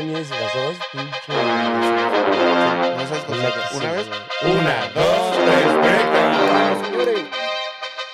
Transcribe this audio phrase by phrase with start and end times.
[0.00, 1.10] Tienes las dos, pinche.
[1.28, 4.06] No seas Una, cosa- Una vez.
[4.44, 7.28] Una, dos, tres, breakdown.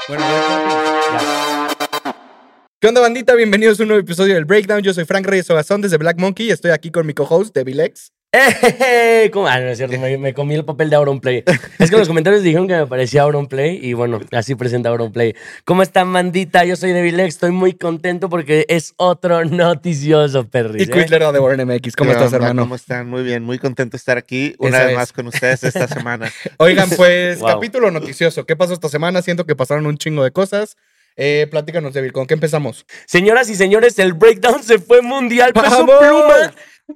[0.09, 1.69] Bueno, ya.
[2.80, 3.35] ¿Qué onda, bandita?
[3.37, 4.83] Bienvenidos a un nuevo episodio del Breakdown.
[4.83, 7.79] Yo soy Frank Reyes Ogazón desde Black Monkey y estoy aquí con mi co-host, Devil
[7.79, 8.11] X.
[8.32, 9.30] ¡Eh!
[9.32, 9.46] ¿Cómo?
[9.46, 11.42] Ah, no es cierto, me, me comí el papel de Auronplay.
[11.79, 15.34] Es que en los comentarios dijeron que me parecía Auronplay y bueno, así presenta Auronplay.
[15.64, 16.64] ¿Cómo están, bandita?
[16.64, 20.86] Yo soy Devilex, estoy muy contento porque es otro noticioso, perris.
[20.86, 20.92] Y ¿eh?
[21.04, 21.96] Quizler de Warren MX.
[21.96, 22.36] ¿Cómo ¿Qué estás, onda?
[22.48, 22.62] hermano?
[22.62, 23.09] ¿Cómo están?
[23.09, 24.98] Muy bien, muy contento de estar aquí una Esa vez es.
[24.98, 26.30] más con ustedes esta semana.
[26.59, 27.48] Oigan, pues, Wow.
[27.48, 28.45] capítulo noticioso.
[28.45, 29.23] ¿Qué pasó esta semana?
[29.23, 30.77] Siento que pasaron un chingo de cosas.
[31.18, 32.84] Eh, platícanos, Devil, ¿con qué empezamos?
[33.06, 35.54] Señoras y señores, el breakdown se fue mundial.
[35.54, 35.95] Peso ¡Vamos!
[35.98, 36.54] Pluma.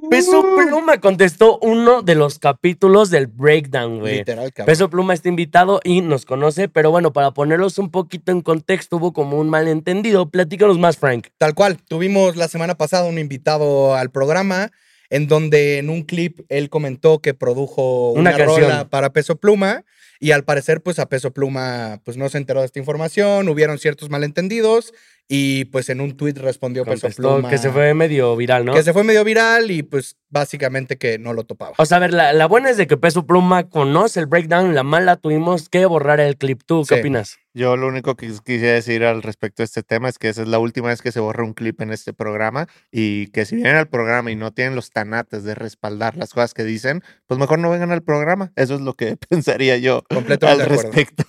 [0.09, 4.19] Peso Pluma contestó uno de los capítulos del breakdown, güey.
[4.19, 4.67] Literal, cabrón.
[4.67, 8.99] Peso Pluma está invitado y nos conoce, pero bueno, para ponerlos un poquito en contexto,
[8.99, 10.31] hubo como un malentendido.
[10.31, 11.29] Platícanos más, Frank.
[11.39, 11.79] Tal cual.
[11.89, 14.71] Tuvimos la semana pasada un invitado al programa
[15.11, 18.61] en donde en un clip él comentó que produjo Una una, canción.
[18.61, 19.85] rola para Peso Pluma
[20.21, 23.79] y al parecer pues a Peso Pluma pues no se enteró de esta información, hubieron
[23.79, 24.93] ciertos malentendidos
[25.33, 28.75] y pues en un tweet respondió Peso Contestó Pluma que se fue medio viral, ¿no?
[28.75, 31.75] que se fue medio viral y pues básicamente que no lo topaba.
[31.79, 34.75] O sea, a ver, la, la buena es de que Peso Pluma conoce el breakdown,
[34.75, 36.63] la mala tuvimos que borrar el clip.
[36.67, 37.01] ¿Tú qué Sí.
[37.01, 37.39] opinas?
[37.55, 40.49] Yo lo único que quisiera decir al respecto de este tema es que esa es
[40.49, 43.77] la última vez que se borra un clip en este programa y que si vienen
[43.77, 47.59] al programa y no tienen los tanates de respaldar las cosas que dicen, pues mejor
[47.61, 48.53] no vengan al programa.
[48.57, 50.93] Eso es lo que pensaría yo Completamente al de acuerdo.
[50.93, 51.25] respecto.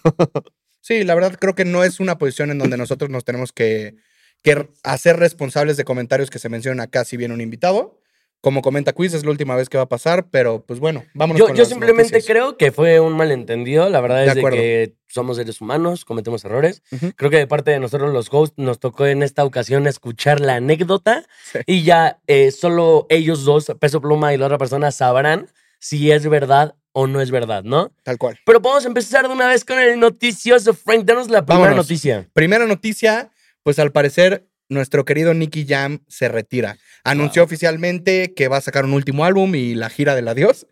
[0.82, 3.96] Sí, la verdad creo que no es una posición en donde nosotros nos tenemos que,
[4.44, 7.98] que hacer responsables de comentarios que se mencionan acá si viene un invitado.
[8.44, 11.38] Como comenta Quiz, es la última vez que va a pasar, pero pues bueno, vámonos
[11.38, 12.26] Yo, con yo las simplemente noticias.
[12.26, 13.88] creo que fue un malentendido.
[13.88, 16.82] La verdad De es de que somos seres humanos, cometemos errores.
[17.18, 20.56] Creo que de parte de nosotros los hosts nos tocó en esta ocasión escuchar la
[20.56, 21.60] anécdota Sí.
[21.68, 26.28] y ya eh, solo ellos dos, Peso Pluma y la otra persona, sabrán si es
[26.28, 27.92] verdad o no es verdad, ¿no?
[28.04, 28.40] Tal cual.
[28.46, 30.74] Pero podemos empezar de una vez con el noticioso.
[30.74, 31.86] Frank, danos la primera Vámonos.
[31.86, 32.28] noticia.
[32.34, 33.32] Primera noticia,
[33.64, 36.78] pues al parecer nuestro querido Nicky Jam se retira.
[37.04, 40.66] Anunció oficialmente que va a sacar un último álbum y la gira del adiós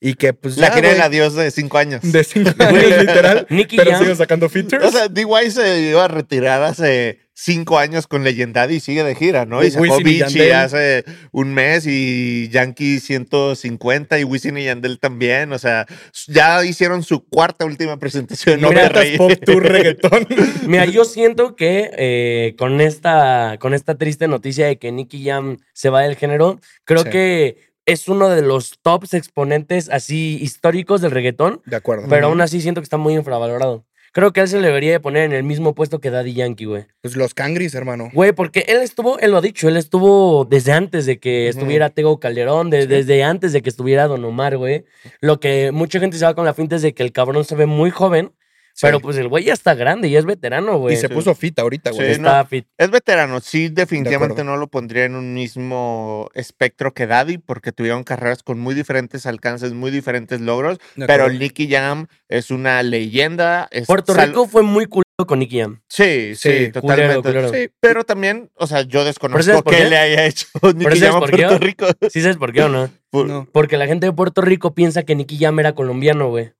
[0.00, 2.00] y que pues La ya, gira del güey, adiós de cinco años.
[2.02, 4.02] de cinco años literal, Nicky pero Jam.
[4.02, 4.84] sigue sacando features.
[4.86, 5.50] O sea, D.Y.
[5.50, 9.62] se iba a retirar hace cinco años con Legendary y sigue de gira, ¿no?
[9.62, 10.52] Y Wisin sacó y Vichy Yandel.
[10.52, 15.52] hace un mes y Yankee 150 y Wisin y Yandel también.
[15.52, 15.86] O sea,
[16.28, 18.56] ya hicieron su cuarta última presentación.
[18.56, 19.16] en Noventas Monterrey.
[19.16, 20.26] pop tour reggaetón.
[20.66, 25.58] Mira, yo siento que eh, con, esta, con esta triste noticia de que Nicky Jam
[25.72, 27.10] se va del género, creo Sí.
[27.10, 32.06] que es uno de los tops exponentes así históricos del reggaetón, De acuerdo.
[32.08, 33.84] pero aún así siento que está muy infravalorado.
[34.12, 36.66] Creo que él se le debería de poner en el mismo puesto que Daddy Yankee,
[36.66, 36.84] güey.
[37.00, 38.10] Pues los cangris, hermano.
[38.12, 41.88] Güey, porque él estuvo, él lo ha dicho, él estuvo desde antes de que estuviera
[41.90, 44.84] Tego Calderón, de- desde antes de que estuviera Don Omar, güey.
[45.20, 47.54] Lo que mucha gente se va con la finta es de que el cabrón se
[47.54, 48.32] ve muy joven,
[48.74, 48.86] Sí.
[48.86, 50.94] pero pues el güey ya está grande y es veterano, güey.
[50.94, 52.06] Y se puso fit ahorita, güey.
[52.06, 52.66] Sí, Está fit.
[52.78, 58.02] Es veterano, sí, definitivamente no lo pondría en un mismo espectro que Daddy, porque tuvieron
[58.04, 60.78] carreras con muy diferentes alcances, muy diferentes logros.
[60.96, 61.38] De Pero acuerdo.
[61.40, 63.68] Nicky Jam es una leyenda.
[63.70, 65.80] es Puerto sal- Rico fue muy culero con Nicky Jam.
[65.88, 67.20] Sí, sí, Sí, totalmente.
[67.20, 67.52] culero, culero.
[67.52, 69.84] Sí, Pero también, o sea, yo ¿Pero desconozco qué qué?
[69.90, 71.36] le haya hecho Nicky sabes Jam a por qué?
[71.36, 71.86] Puerto Rico.
[72.10, 72.90] ¿Sí sabes por qué o no?
[73.10, 73.46] Por- no.
[73.52, 76.52] Porque la gente de Puerto Rico piensa que Nicky Jam era colombiano, güey.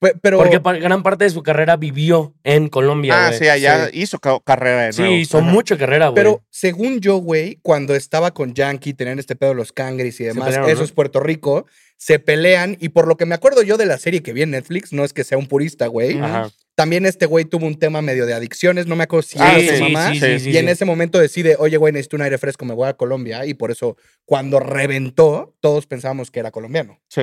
[0.00, 4.00] Pe- Pero Porque gran parte de su carrera vivió en Colombia, Ah, sí, allá Sí.
[4.00, 5.46] hizo ca- carrera de Sí, hizo Ajá.
[5.50, 6.14] mucha carrera, güey.
[6.14, 10.24] Pero según yo, güey, cuando estaba con Yankee, tenían este pedo de los cangris y
[10.24, 10.84] demás, pelearon, eso ¿no?
[10.84, 11.66] es Puerto Rico,
[11.98, 14.52] se pelean y por lo que me acuerdo yo de la serie que vi en
[14.52, 16.48] Netflix, no es que sea un purista, güey, Ajá.
[16.74, 19.72] también este güey tuvo un tema medio de adicciones, no me acuerdo si Ah, era
[19.72, 20.70] sí, su mamá, sí, sí, sí, y en sí.
[20.70, 23.70] ese momento decide, oye, güey, necesito un aire fresco, me voy a Colombia, y por
[23.70, 26.98] eso cuando reventó, todos pensábamos que era colombiano.
[27.08, 27.22] Sí.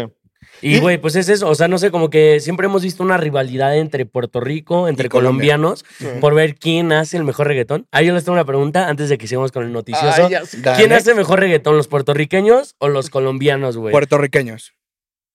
[0.61, 1.47] Y, güey, pues es eso.
[1.49, 5.07] O sea, no sé, como que siempre hemos visto una rivalidad entre Puerto Rico, entre
[5.09, 5.55] Colombia.
[5.55, 6.07] colombianos, Sí.
[6.19, 7.85] por ver quién hace el mejor reggaetón.
[7.91, 10.25] Ahí yo les tengo una pregunta antes de que sigamos con el noticioso.
[10.25, 10.61] Ay, ya sé.
[10.75, 13.91] ¿Quién hace mejor reggaetón, los puertorriqueños o los colombianos, güey?
[13.91, 14.73] Puertorriqueños.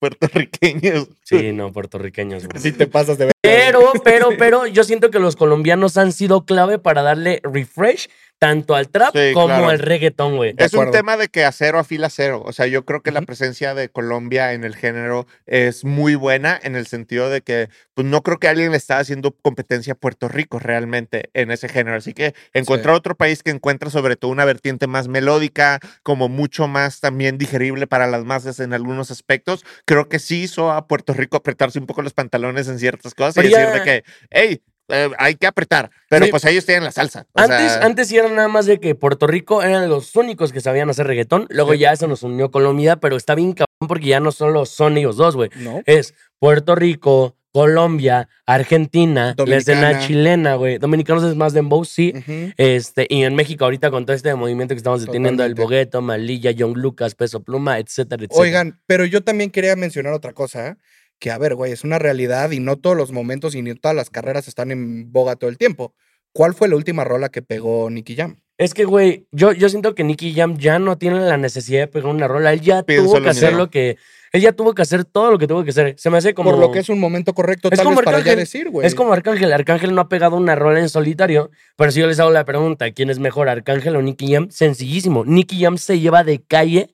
[0.01, 1.09] Puertorriqueños.
[1.23, 2.61] Sí, no, puertorriqueños, güey.
[2.61, 3.33] Si te pasas de ver.
[3.41, 8.09] Pero, pero, pero, yo siento que los colombianos han sido clave para darle refresh
[8.43, 9.69] tanto al trap Sí, como claro.
[9.69, 10.53] al reggaetón, güey.
[10.57, 12.43] Es un tema de que a cero afila cero.
[12.45, 13.27] O sea, yo creo que la Ujú.
[13.27, 18.05] presencia de Colombia en el género es muy buena en el sentido de que pues,
[18.05, 21.97] no creo que alguien le está haciendo competencia a Puerto Rico realmente en ese género.
[21.97, 26.67] Así que encontrar otro país que encuentra sobre todo una vertiente más melódica, como mucho
[26.67, 31.13] más también digerible para las masas en algunos aspectos, creo que sí hizo a Puerto
[31.15, 34.05] Rico apretarse un poco los pantalones en ciertas cosas Pero y decir ya- de que,
[34.31, 34.63] hey,
[34.93, 35.91] eh, hay que apretar.
[36.09, 36.31] Pero Sí.
[36.31, 37.27] pues ellos tienen la salsa.
[37.33, 40.53] o Antes, sea, antes sí era nada más de que Puerto Rico eran los únicos
[40.53, 41.47] que sabían hacer reggaetón.
[41.51, 41.79] Luego Sí.
[41.79, 45.17] ya eso nos unió Colombia, pero está bien cabrón porque ya no solo son ellos
[45.17, 45.51] dos, güey.
[45.57, 45.83] ¿No?
[45.87, 50.79] Es Puerto Rico, Colombia, Argentina, la escena chilena, güey.
[50.79, 52.15] Dominicanos es más dembow, sí.
[52.57, 55.55] Este, y en México ahorita con todo este movimiento que estamos deteniendo, el.
[55.55, 58.41] Bogueto, Malilla, John Lucas, Peso Pluma, etcétera, etcétera.
[58.41, 60.79] Oigan, pero yo también quería mencionar otra cosa,
[61.23, 63.95] que a ver, güey, es una realidad y no todos los momentos y ni todas
[63.95, 65.95] las carreras están en boga todo el tiempo.
[66.33, 68.41] ¿Cuál fue la última rola que pegó Nicky Jam?
[68.59, 71.87] Es que, güey, yo, yo siento que Nicky Jam ya no tiene la necesidad de
[71.87, 72.53] pegar una rola.
[72.53, 73.99] Él ya Pienso tuvo que hacer lo que.
[74.33, 75.95] Él ya tuvo que hacer todo lo que tuvo que hacer.
[75.97, 76.51] Se me hace como.
[76.51, 78.39] Por lo que es un momento correcto, Es tal como vez para ya Arcángel.
[78.41, 78.85] decir, güey.
[78.85, 79.53] Es como Arcángel.
[79.53, 81.53] Arcángel no ha pegado una rola en solitario.
[81.77, 84.51] Pero si yo les hago la pregunta, ¿quién es mejor, Arcángel o Nicky Jam?
[84.51, 85.25] Sencillísimo.
[85.25, 86.93] Nicky Jam se lleva de calle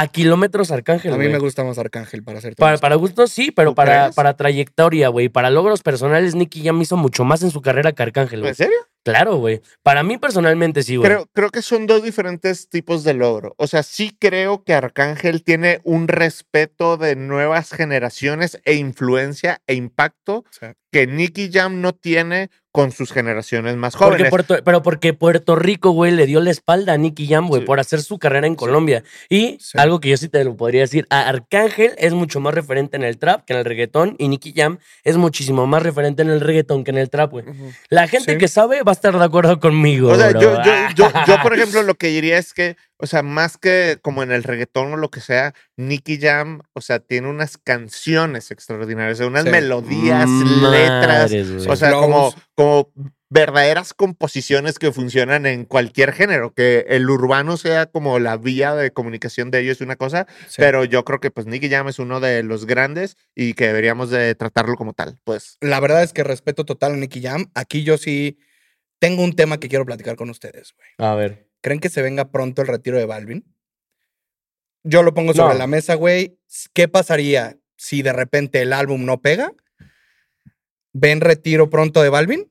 [0.00, 1.12] a kilómetros Arcángel.
[1.14, 4.02] A mí me gusta más Arcángel, para ser Para, para gustos sí, pero ¿Tú para,
[4.02, 4.14] crees?
[4.14, 5.28] para trayectoria, güey.
[5.28, 8.50] Para logros personales, Nicky Jam hizo mucho más en su carrera que Arcángel, güey.
[8.50, 8.76] ¿En serio?
[9.04, 9.62] Claro, güey.
[9.84, 11.08] Para mí personalmente sí, güey.
[11.08, 13.54] Creo, creo que son dos diferentes tipos de logro.
[13.56, 19.74] O sea, sí creo que Arcángel tiene un respeto de nuevas generaciones e influencia e
[19.74, 20.66] impacto Sí.
[20.90, 24.30] que Nicky Jam no tiene con sus generaciones más Porque jóvenes.
[24.30, 27.66] Puerto, pero porque Puerto Rico, güey, le dio la espalda a Nicky Jam, güey, Sí.
[27.66, 29.02] por hacer su carrera en Colombia.
[29.30, 29.78] Y Sí.
[29.78, 33.02] algo que yo sí te lo podría decir, a Arcángel es mucho más referente en
[33.04, 36.40] el trap que en el reggaetón y Nicky Jam es muchísimo más referente en el
[36.42, 37.44] reggaetón que en el trap, güey.
[37.88, 40.58] La gente que sabe va a estar de acuerdo conmigo, O sea, yo,
[40.94, 44.32] yo, yo, por ejemplo, lo que diría es que, o sea, más que como en
[44.32, 49.44] el reggaetón o lo que sea, Nicky Jam, o sea, tiene unas canciones extraordinarias, unas
[49.44, 49.50] Sí.
[49.50, 51.32] melodías, letras,
[51.68, 52.90] o sea, como, como
[53.28, 58.92] verdaderas composiciones que funcionan en cualquier género, que el urbano sea como la vía de
[58.92, 60.54] comunicación de ellos es una cosa, Sí.
[60.58, 64.10] pero yo creo que pues Nicky Jam es uno de los grandes y que deberíamos
[64.10, 65.58] de tratarlo como tal, pues.
[65.60, 67.50] La verdad es que respeto total a Nicky Jam.
[67.54, 68.38] Aquí yo sí
[69.00, 71.10] tengo un tema que quiero platicar con ustedes, güey.
[71.10, 71.45] A ver.
[71.62, 73.44] ¿Creen que se venga pronto el retiro de Balvin?
[74.84, 75.58] Yo lo pongo sobre No.
[75.58, 76.38] la mesa, güey.
[76.72, 79.52] ¿Qué pasaría si de repente el álbum no pega?
[80.92, 82.50] ¿Ven retiro pronto de Balvin?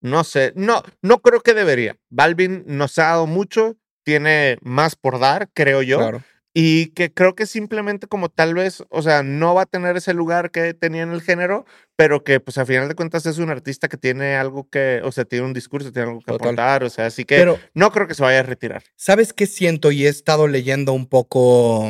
[0.00, 1.96] No sé, no, no creo que debería.
[2.08, 6.24] Balvin nos ha dado mucho, tiene más por dar, creo yo, Claro.
[6.54, 10.14] Y que creo que simplemente como tal vez, o sea, no va a tener ese
[10.14, 11.66] lugar que tenía en el género,
[11.96, 15.12] pero que pues a final de cuentas es un artista que tiene algo que, o
[15.12, 16.48] sea, tiene un discurso, tiene algo que Total.
[16.48, 18.82] aportar, o sea, así que Pero, no creo que se vaya a retirar.
[18.96, 19.92] ¿sabes qué siento?
[19.92, 21.88] Y he estado leyendo un poco.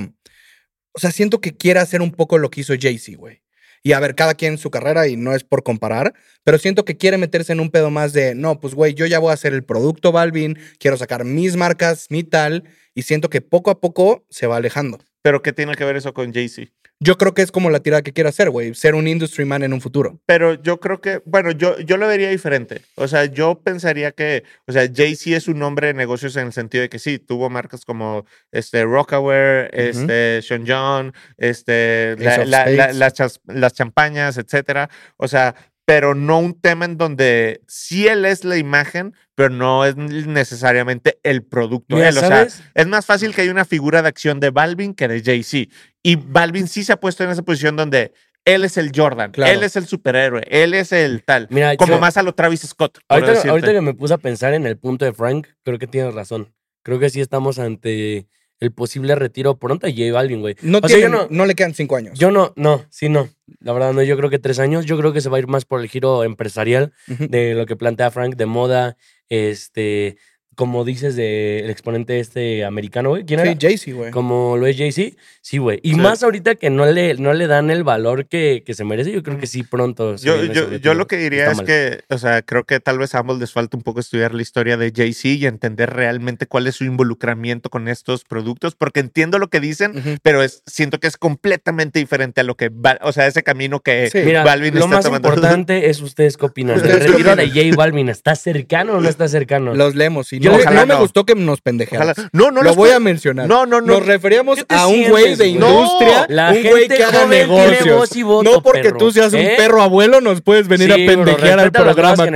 [0.93, 3.43] O sea, siento que quiere hacer un poco lo que hizo Jay-Z, güey.
[3.83, 6.15] Y a ver, cada quien su carrera y no es por comparar,
[6.45, 9.19] pero siento que quiere meterse en un pedo más de, no, pues güey, yo ya
[9.19, 12.65] voy a hacer el producto Balvin, quiero sacar mis marcas, mi tal,
[12.95, 14.99] y siento que poco a poco se va alejando.
[15.23, 16.78] Pero ¿qué tiene que ver eso con Jay-Z?
[17.01, 19.63] Yo creo que es como la tirada que quiere hacer, güey, ser un industry man
[19.63, 20.19] en un futuro.
[20.27, 22.83] Pero yo creo que, bueno, yo, yo lo vería diferente.
[22.97, 26.53] O sea, yo pensaría que, o sea, Jay-Z es un hombre de negocios en el
[26.53, 33.41] sentido de que sí, tuvo marcas como este, Rockaware, este, Sean John, este, la- las,
[33.47, 34.91] las champañas, etcétera.
[35.19, 35.55] O sea,
[35.89, 41.19] pero no un tema en donde sí él es la imagen, pero no es necesariamente
[41.23, 41.97] el producto.
[41.97, 42.19] Mira, él.
[42.19, 45.23] O sea, es más fácil que haya una figura de acción de Balvin que de
[45.23, 45.75] Jay-Z.
[46.03, 48.13] Y Balvin sí se ha puesto en esa posición donde
[48.45, 49.51] él es el Jordan, Claro.
[49.51, 51.47] él es el superhéroe, él es el tal.
[51.51, 52.99] Mira, como yo- más a lo Travis Scott.
[53.09, 56.53] ahorita que me puse a pensar en el punto de Frank, creo que tienes razón.
[56.83, 58.27] Creo que sí estamos ante
[58.61, 60.57] el posible retiro pronto de J Balvin, güey.
[60.63, 62.19] No, sea, tiene, no- no, le quedan cinco años.
[62.19, 63.29] Yo no, no, sí, no.
[63.61, 64.85] La verdad, no, yo creo que tres años.
[64.87, 67.77] Yo creo que se va a ir más por el giro empresarial de lo que
[67.77, 68.97] plantea Frank de moda,
[69.29, 70.17] este,
[70.59, 73.25] como dices, del exponente este americano, güey.
[73.25, 73.57] ¿Quién Sí, era?
[73.61, 74.11] Jay-Z, güey.
[74.11, 75.17] Como lo es Jay-Z.
[75.41, 75.79] Sí, güey.
[75.85, 76.01] Y Sí.
[76.01, 79.23] más ahorita que no le, no le dan el valor que, que se merece, yo
[79.23, 80.19] creo que sí pronto.
[80.19, 81.65] se Yo, yo, yo lo que diría es mal.
[81.65, 84.43] que, o sea, creo que tal vez a ambos les falta un poco estudiar la
[84.43, 89.39] historia de Jay-Z y entender realmente cuál es su involucramiento con estos productos, porque entiendo
[89.39, 92.69] lo que dicen, pero es, siento que es completamente diferente a lo que,
[93.03, 94.19] o sea, ese camino que Sí.
[94.25, 95.29] Mira, Balvin lo está más tomando.
[95.29, 96.75] importante es ustedes qué opinan.
[96.75, 97.49] ¿El ¿Ustedes qué retiro de?
[97.49, 99.73] J Balvin está cercano o no está cercano?
[99.77, 100.33] Los leemos.
[100.33, 101.01] Y Yo no, me no.
[101.01, 102.17] gustó que nos pendejearas.
[102.19, 103.47] Ojalá- No, no lo los voy a mencionar.
[103.49, 103.95] No, no, no.
[103.95, 107.27] Nos referíamos ¿Qué te a un sientes, güey de industria, La un güey que haga
[107.27, 108.17] negocios.
[108.17, 109.55] y voto, no porque perro, tú seas un ¿eh?
[109.57, 112.27] perro abuelo, nos puedes venir Sí, a bro, pendejear al programa,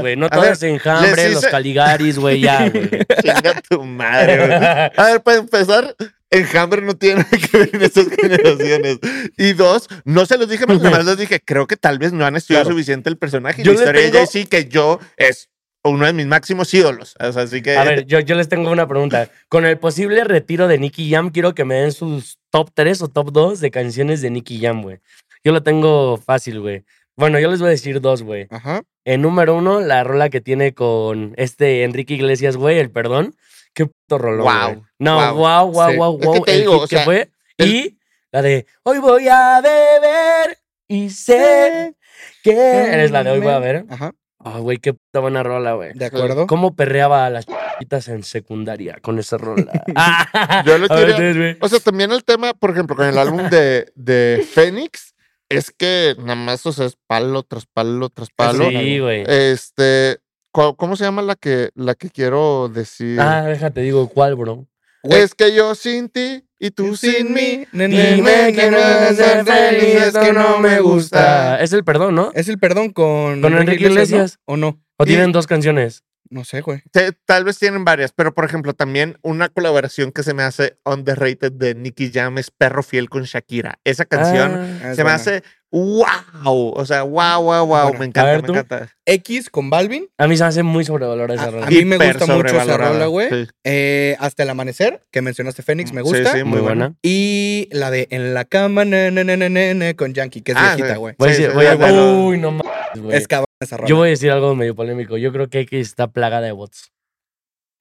[0.00, 0.16] güey.
[0.16, 2.88] No todas ver, enjambre, les los hice- caligaris, güey, ya, güey.
[3.22, 4.52] Chinga tu madre, güey.
[4.96, 5.94] A ver, para empezar,
[6.34, 8.98] Enjambre no tiene nada que ver en estas generaciones.
[9.36, 12.14] Y dos, no se los dije, más nada más les dije, creo que tal vez
[12.14, 12.74] no han estudiado Claro.
[12.74, 13.60] suficiente el personaje.
[13.60, 15.50] Y Yo la le historia tengo- de Jay-Z, que yo es
[15.84, 17.14] uno de mis máximos ídolos.
[17.20, 17.76] O sea, así que.
[17.76, 19.28] A ver, yo, yo les tengo una pregunta.
[19.48, 23.08] Con el posible retiro de Nicky Jam, quiero que me den sus top 3 o
[23.08, 24.98] top 2 de canciones de Nicky Jam, güey.
[25.44, 26.84] Yo lo tengo fácil, güey.
[27.16, 28.46] Bueno, yo les voy a decir dos, güey.
[28.50, 28.82] Ajá.
[29.04, 33.34] En número uno, la rola que tiene con este Enrique Iglesias, güey, el perdón.
[33.74, 34.82] Qué puto rolón, güey.
[34.98, 35.96] No, guau, guau, Sí.
[35.96, 36.44] guau, Es que guau.
[36.44, 37.30] te el digo, hit o que sea, fue.
[37.58, 37.98] el- Y
[38.30, 40.58] la de Hoy voy a beber
[40.88, 41.94] y sé
[42.42, 43.84] que eres la de Hoy voy a ver.
[43.90, 44.12] Ajá.
[44.44, 45.92] Ah, güey, qué puta buena rola, güey.
[45.94, 46.46] De acuerdo.
[46.46, 49.72] ¿Cómo perreaba a las chiquitas en secundaria con esa rola?
[49.94, 51.58] Ah, Yo lo a ver.
[51.60, 55.14] O sea, también el tema, por ejemplo, con el álbum de, de Fénix,
[55.48, 58.68] es que nada más, o sea, es palo tras palo tras palo.
[58.70, 59.24] Sí, güey.
[59.26, 60.18] Este,
[60.50, 63.20] ¿cu- ¿cómo se llama la que, la que quiero decir?
[63.20, 64.66] Ah, déjate, digo, ¿cuál, bro?
[65.02, 65.20] Güey.
[65.22, 67.66] es que yo sin ti y tú sin mí.
[67.72, 71.60] Dime que no ne, ser feliz, es que no me gusta.
[71.60, 72.30] Es el perdón, ¿no?
[72.34, 74.38] Es el perdón con, Con Enrique Iglesias.
[74.46, 74.54] ¿no?
[74.54, 74.82] ¿O no?
[74.98, 76.04] ¿O y- tienen dos canciones?
[76.30, 76.82] No sé, güey.
[76.92, 80.78] Te- tal vez tienen varias, pero por ejemplo, también una colaboración que se me hace
[80.86, 83.78] underrated de Nicky Jam es Perro Fiel con Shakira.
[83.84, 85.14] Esa canción Ah, Es se me buena.
[85.16, 85.42] hace
[85.72, 86.72] wow.
[86.76, 87.92] O sea, wow, wow, wow.
[87.98, 88.52] Me encanta, ver, me tú.
[88.52, 88.88] encanta.
[89.06, 90.06] X con Balvin.
[90.18, 91.66] a mí se me hace muy sobrevalorada esa A- rola.
[91.66, 93.28] a mí me gusta mucho esa rola, güey.
[93.30, 93.48] sí.
[93.64, 96.32] Eh, Hasta el amanecer, que mencionaste Fénix, me Sí, gusta.
[96.32, 96.94] sí, muy buena.
[97.02, 100.52] Y la de En la cama, ne, ne, ne, ne, ne, ne, con Yankee, que
[100.52, 100.98] es Ah, viejita, sí.
[101.00, 101.14] güey.
[101.18, 102.26] Voy a Sí, decir, sí, voy a- bueno.
[102.26, 103.16] Uy, no mames, güey.
[103.16, 103.88] Es cabrón esa rola.
[103.88, 105.16] Yo voy a decir algo medio polémico.
[105.16, 106.92] Yo creo que X está plagada de bots.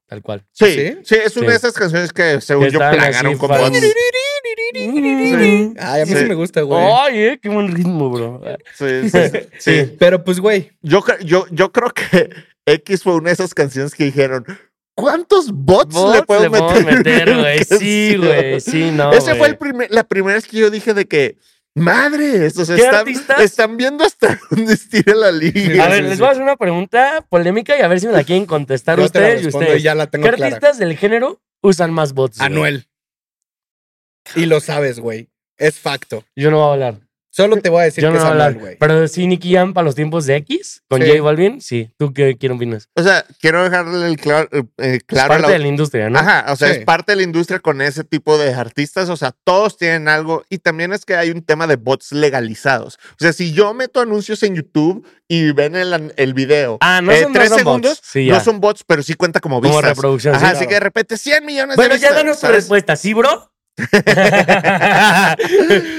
[0.07, 0.43] Tal cual.
[0.51, 0.97] Sí, ¿Sí?
[1.03, 1.51] sí, es una Sí.
[1.51, 3.81] de esas canciones que según yo plagaron fan- bots.
[4.73, 5.73] Sí.
[5.79, 6.25] Ay, a mí sí, Sí.
[6.25, 6.81] me gusta, güey.
[6.81, 8.41] Ay, eh, qué buen ritmo, bro.
[8.75, 9.19] Sí, sí,
[9.59, 9.95] sí.
[9.99, 12.29] Pero pues, güey, Yo, yo, yo creo que
[12.65, 14.45] X fue una de esas canciones que dijeron,
[14.95, 16.77] ¿cuántos bots, Bots le puedo meter?
[16.77, 17.63] en meter, güey.
[17.63, 18.61] Sí, canción?" güey.
[18.61, 19.11] Sí, no.
[19.13, 21.37] Esa fue el primer, la primera vez que yo dije de que,
[21.75, 23.41] madre, estos ¿Qué están, artistas?
[23.41, 25.85] están viendo hasta dónde estira la liga.
[25.85, 26.19] A ver, sí, les sí.
[26.19, 29.09] voy a hacer una pregunta polémica y a ver si me la quieren contestar yo
[29.09, 29.79] te la ustedes y ustedes.
[29.79, 30.55] y ya la tengo ¿Qué clara.
[30.55, 32.41] artistas del género usan más bots?
[32.41, 32.87] Anuel.
[34.35, 35.29] Y lo sabes, güey.
[35.57, 36.23] Es facto.
[36.35, 36.95] Yo no voy a hablar.
[37.33, 38.53] Solo te voy a decir Yo que no es voy a hablar.
[38.59, 38.77] Güey.
[38.77, 41.07] Pero sí, Nicky Jam para los tiempos de X con Sí.
[41.07, 41.89] J Balvin, sí.
[41.97, 42.89] ¿Tú qué, qué opinas?
[42.93, 46.09] O sea, quiero dejarle el claro, eh, Es claro a parte la- de la industria,
[46.09, 46.19] ¿no?
[46.19, 46.79] Ajá, o sea, Sí.
[46.79, 50.43] es parte de la industria con ese tipo de artistas, o sea, todos tienen algo
[50.49, 52.99] y también es que hay un tema de bots legalizados.
[53.13, 57.13] O sea, si yo meto anuncios en YouTube y ven el, el video, Ah, no
[57.13, 58.09] eh, son, no tres son segundos, bots.
[58.11, 59.95] Sí, no son bots, pero sí cuenta como Como vistas.
[59.95, 60.35] reproducción.
[60.35, 60.55] Ajá, sí.
[60.57, 62.17] así que de repente 100 millones Bueno, de ya vistas.
[62.23, 62.55] danos tu ¿sabes?
[62.57, 63.47] respuesta, ¿sí, bro?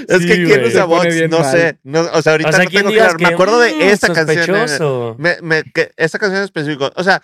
[0.08, 0.68] Es Sí, que quién güey.
[0.68, 1.50] usa bots, no mal.
[1.52, 1.78] sé.
[1.82, 3.14] No, o sea, ahorita O sea, no ¿quién tengo claro.
[3.18, 4.38] Me que, acuerdo de mm, esta canción.
[4.38, 5.16] en- sospechoso?
[5.18, 6.90] me, me- que esta canción en específico.
[6.96, 7.22] O sea,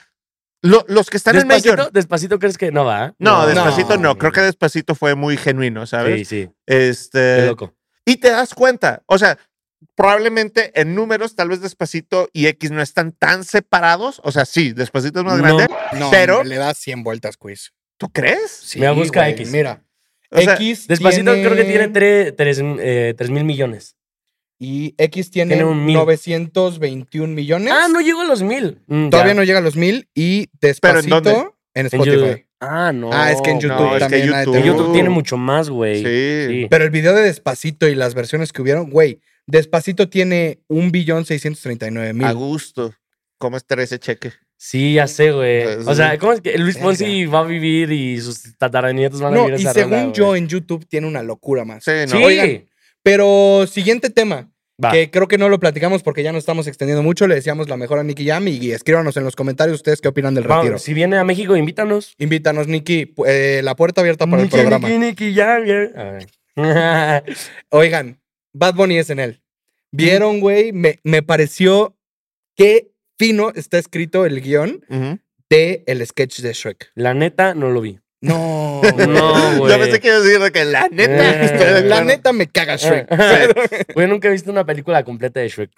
[0.63, 1.93] lo- los que están en Despacito, Major.
[1.93, 3.15] despacito crees que no va.
[3.19, 4.03] No, Despacito no.
[4.15, 4.19] No.
[4.19, 6.27] Creo que Despacito fue muy genuino, ¿sabes?
[6.29, 6.51] Sí, sí.
[6.67, 7.47] Qué Este.
[7.47, 7.75] loco.
[8.05, 9.03] Y te das cuenta.
[9.07, 9.39] O sea,
[9.95, 14.21] probablemente en números, tal vez Despacito y X no están tan separados.
[14.25, 15.43] O sea, sí, Despacito es más No.
[15.57, 15.69] grande.
[15.99, 17.73] No, Pero- le das 100 vueltas, quiz.
[17.99, 18.51] ¿Tú crees?
[18.51, 19.51] Sí, Mira, busca güey, X.
[19.51, 19.83] Mira.
[20.31, 21.89] O sea, X Despacito tiene- creo que tiene
[23.15, 23.97] 3, mil millones.
[24.61, 25.95] Y X tiene, Tiene un mil.
[25.97, 27.73] 921 millones.
[27.75, 28.81] Ah, no llegó a los mil.
[28.89, 29.37] Mm, Todavía ya.
[29.37, 30.09] no llega a los mil.
[30.15, 31.31] Y ¿Pero en Despacito dónde?
[31.33, 32.45] en, En Spotify.
[32.61, 33.11] Ah, no.
[33.13, 35.37] Ah, es que en YouTube No, es que también YouTube- En tener- YouTube tiene mucho
[35.37, 35.99] más, güey.
[36.03, 36.67] Sí.
[36.69, 41.25] Pero el video de Despacito y las versiones que hubieron, güey, Despacito tiene un billón
[41.25, 42.35] 639 A mil.
[42.35, 42.93] gusto.
[43.39, 44.33] ¿Cómo estará ese cheque?
[44.61, 45.65] Sí, ya sé, güey.
[45.87, 46.19] O sea.
[46.19, 49.61] ¿cómo es que Luis Fonsi va a vivir y sus tataranietos van a No, vivir
[49.61, 50.41] y esa según rola, yo güey?
[50.41, 51.85] en YouTube tiene una locura más.
[51.85, 52.09] Sí, no.
[52.09, 52.17] Sí.
[52.25, 52.65] Oigan,
[53.05, 54.51] Pero siguiente tema,
[54.85, 54.91] Va.
[54.91, 57.29] que creo que no lo platicamos porque ya nos estamos extendiendo mucho.
[57.29, 60.35] Le decíamos la mejor a Nicky Jam y escríbanos en los comentarios ustedes qué opinan
[60.35, 60.79] del Vamos, retiro.
[60.81, 62.15] si viene a México, invítanos.
[62.19, 63.15] Invítanos, Nicky.
[63.27, 64.89] eh, la puerta abierta para el Nicky, programa.
[64.89, 65.41] Nicky, Nicky.
[65.41, 66.27] A ver.
[67.71, 68.21] Oigan,
[68.53, 69.41] Bad Bunny es en él.
[69.93, 70.73] ¿Vieron, güey?
[70.73, 71.97] Me, me pareció
[72.57, 75.19] que fino está escrito el guion Ujú.
[75.51, 76.91] de el sketch de Shrek.
[76.95, 77.99] La neta, no lo vi.
[78.21, 79.73] No, No, güey.
[79.73, 81.79] Yo pensé que iba a decir que la neta.
[81.79, 81.83] Eh.
[81.85, 83.09] La neta me caga Shrek.
[83.95, 85.71] Güey, nunca he visto una película completa de Shrek.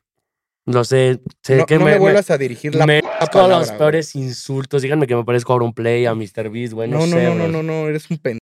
[0.66, 1.20] Lo sé.
[1.42, 4.82] sé No, que no me, vuelvas a dirigir la me palabra, los peores insultos.
[4.82, 6.50] Díganme que me parezco a Auron Play, a Mr.
[6.50, 6.88] Beast, güey.
[6.88, 8.39] No, No, no, sé, no, no, no, no, eres un pendejo.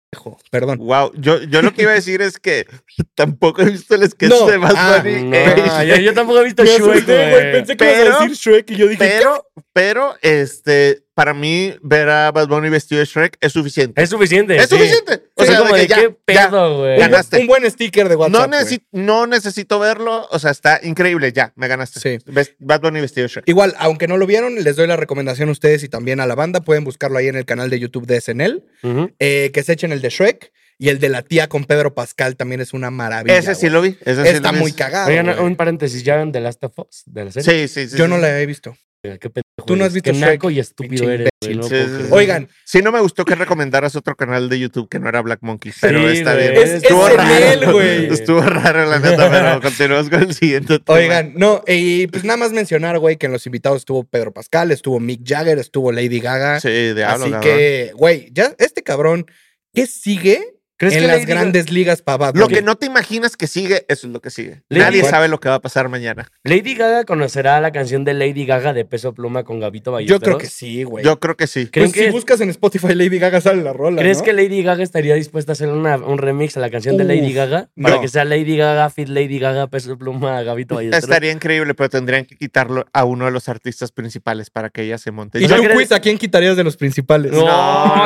[0.50, 0.78] Perdón.
[0.78, 2.66] Wow, yo, yo lo que iba a decir es que
[3.14, 5.22] tampoco he visto el sketch No, de Bad ah, Bunny.
[5.24, 7.52] No, eh, yo, yo tampoco he visto Shrek, güey.
[7.52, 11.74] Pensé que ibas a Pero- decir Shrek y yo dije, pero, pero, este, para mí,
[11.82, 14.00] ver a Bad Bunny vestido de Shrek es suficiente.
[14.02, 14.56] Es suficiente.
[14.56, 14.76] Es sí.
[14.76, 15.27] suficiente.
[15.40, 16.98] O sea, como de de que ya, qué pedo, güey.
[16.98, 17.38] Ganaste.
[17.40, 18.48] un buen sticker de No, WhatsApp.
[18.48, 18.60] güey.
[18.64, 22.00] necesi- no necesito verlo, o sea, está increíble, ya, me ganaste.
[22.00, 22.18] Sí.
[22.26, 23.48] Ves- Bad Bunny vestido de Shrek.
[23.48, 26.34] Igual, aunque no lo vieron, les doy la recomendación a ustedes y también a la
[26.34, 26.60] banda.
[26.60, 28.62] Pueden buscarlo ahí en el canal de YouTube de SNL.
[28.82, 29.10] Ujú.
[29.18, 30.52] eh, que se echen el de Shrek.
[30.80, 33.36] Y el de la tía con Pedro Pascal también es una maravilla.
[33.36, 33.72] Ese sí güey.
[33.72, 33.98] lo vi.
[34.04, 34.60] ese sí Está lo vi.
[34.60, 35.08] muy cagado.
[35.08, 35.40] Oigan, güey.
[35.40, 37.02] un paréntesis, ¿ya ven The Last of Us?
[37.06, 37.66] ¿De la serie?
[37.66, 37.96] Sí, sí, sí.
[37.96, 38.22] Yo sí, no sí.
[38.22, 38.76] la he visto.
[39.02, 39.18] Qué
[39.66, 41.54] Tú no has visto Qué Shrek, naco y estúpido pinche eres, güey.
[41.56, 42.12] no puedo creer.
[42.12, 45.40] Oigan, Sí, no me gustó que recomendaras otro canal de YouTube que no era Black
[45.42, 46.50] Monkey, pero Sí, está güey.
[46.50, 46.62] bien.
[46.62, 47.34] Es- Estuvo es raro.
[47.34, 48.06] él, güey.
[48.12, 50.98] Estuvo raro, la neta, pero continuamos con el siguiente tema.
[50.98, 54.70] Oigan, no, y pues nada más mencionar, güey, que en los invitados estuvo Pedro Pascal,
[54.70, 56.60] estuvo Mick Jagger, estuvo Lady Gaga.
[56.60, 57.40] Sí, diablo, así cabrón.
[57.40, 59.26] que, güey, ya este cabrón,
[59.74, 62.76] ¿qué sigue ¿Crees en que las Lady Gaga- grandes ligas para Bad Lo que no
[62.76, 64.62] te imaginas que sigue, eso es lo que sigue.
[64.68, 65.10] Lady Nadie Gaga.
[65.10, 66.28] sabe lo que va a pasar mañana.
[66.44, 70.20] Lady Gaga conocerá la canción de Lady Gaga de Peso Pluma con Gabito Ballesteros.
[70.20, 71.04] Yo creo que sí, güey.
[71.04, 71.66] Yo creo que sí.
[71.66, 74.24] ¿Creen Pues si buscas en Spotify Lady Gaga sale la rola, ¿Crees ¿no?
[74.24, 77.32] que Lady Gaga estaría dispuesta a hacer una- un remix a la canción de Lady
[77.32, 77.68] Gaga?
[77.82, 78.00] Para no.
[78.00, 81.02] que sea Lady Gaga, Fit Lady Gaga, Peso Pluma, Gabito Ballesteros.
[81.04, 84.98] Estaría increíble, pero tendrían que quitarlo a uno de los artistas principales para que ella
[84.98, 85.40] se monte.
[85.40, 87.32] Y O sea, tú, ¿crees- Quiz, ¿a quién quitarías de los principales?
[87.32, 87.44] No.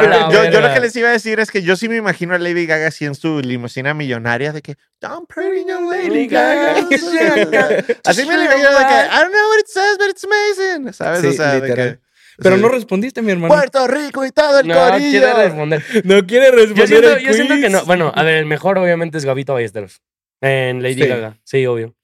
[0.02, 2.34] la yo, yo lo que les iba a decir es que yo sí me imagino
[2.34, 6.74] a Lady Gaga así en su limusina millonaria de que Don't pretty young Lady Gaga.
[8.04, 10.92] así me imagino de que I don't know what it says, but it's amazing.
[10.92, 11.20] ¿Sabes?
[11.20, 11.94] Sí, o sea, de literal.
[11.96, 12.00] que
[12.42, 12.62] Pero sí.
[12.62, 13.54] no respondiste, mi hermano.
[13.54, 15.10] Puerto Rico y todo el No, corillo.
[15.10, 15.82] quiere responder.
[16.04, 16.76] No quiere responder.
[16.76, 17.84] Yo siento, el yo siento que no.
[17.84, 20.00] Bueno, a ver, el mejor obviamente es Gabito Ballesteros.
[20.40, 21.08] En Lady Sí.
[21.08, 21.38] Gaga.
[21.44, 21.94] Sí, obvio.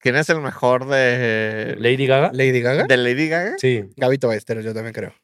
[0.00, 2.30] ¿Quién es el mejor de, Lady Gaga.
[2.32, 2.84] ¿Lady Gaga?
[2.84, 3.54] de Lady Gaga?
[3.58, 3.84] Sí.
[3.96, 5.14] Gabito Ballesteros, yo también creo.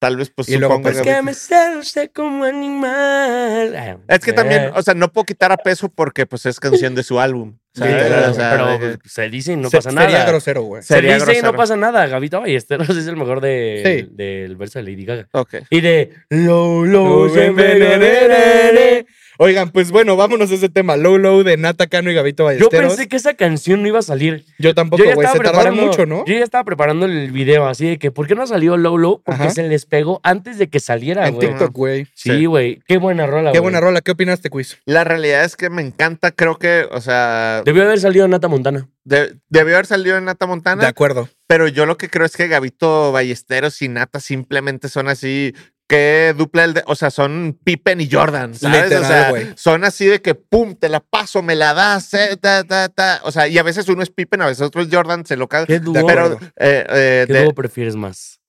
[0.00, 3.76] Tal vez, pues Y luego, supongo pues, Es que- me seduce como animal.
[3.76, 6.58] Ay, Es que también, eh, o sea, no puedo quitar a peso porque pues es
[6.58, 7.58] canción de su álbum.
[7.74, 7.94] ¿sabes?
[7.94, 10.08] literal, O sea, pero que- pues, se dice y no Se- pasa nada.
[10.08, 10.82] Sería grosero, güey.
[10.82, 12.06] Se Sería dice y no pasa nada.
[12.06, 14.08] Gabito Ballesteros es el mejor de, Sí.
[14.12, 15.28] del verso de Lady Gaga.
[15.32, 15.54] Ok.
[15.70, 19.06] Y de siempre, lo veré.
[19.42, 20.98] Oigan, pues bueno, vámonos a ese tema.
[20.98, 22.88] Low Low de Nata Cano y Gabito Yo Ballesteros.
[22.92, 24.44] pensé que esa canción no iba a salir.
[24.58, 25.24] Yo tampoco, Yo ya güey.
[25.26, 26.26] estaba Se tardaron preparando mucho, ¿no?
[26.26, 29.22] Yo ya estaba preparando el video así de que ¿por qué no salió Low Low?
[29.24, 29.50] Porque Ajá.
[29.50, 31.48] se les pegó antes de que saliera, En güey.
[31.48, 32.06] TikTok, güey.
[32.14, 32.82] Sí, güey.
[32.86, 33.62] Qué buena rola, Qué güey.
[33.72, 34.02] buena rola.
[34.02, 34.76] ¿Qué opinaste, Quiz?
[34.84, 38.88] La realidad es que me encanta, creo que, o sea, Debió haber salido Nata Montana.
[39.04, 41.30] de- debió haber salido en Nata De Montana, acuerdo.
[41.46, 45.54] pero yo lo que creo es que Gabito Ballesteros y Nata simplemente son así,
[45.90, 48.84] que dupla el de, o sea, son Pippen y Jordan, ¿sabes?
[48.84, 52.36] Literal, o sea, son así de que pum, te la paso, me la das, eh,
[52.40, 53.20] ta, ta, ta.
[53.24, 55.48] o sea, y a veces uno es Pippen, a veces otro es Jordan, se lo
[55.48, 55.66] cae.
[55.66, 56.06] ¿Qué dúo?
[56.06, 58.40] Pero, eh, eh, ¿Qué de- dúo prefieres más?